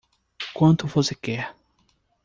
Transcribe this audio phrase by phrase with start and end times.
[0.55, 1.53] Quanto você quer?